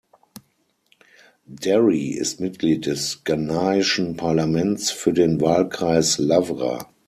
Derry 1.53 2.07
ist 2.13 2.39
Mitglied 2.39 2.87
des 2.87 3.23
ghanaischen 3.23 4.17
Parlaments 4.17 4.89
für 4.89 5.13
den 5.13 5.39
Wahlkreis 5.39 6.17
Lawra. 6.17 6.91